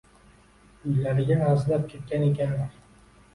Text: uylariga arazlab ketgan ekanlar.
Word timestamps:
uylariga 0.91 1.35
arazlab 1.43 1.85
ketgan 1.93 2.27
ekanlar. 2.31 2.75